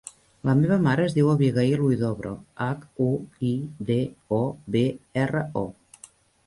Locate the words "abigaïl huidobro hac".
1.33-2.89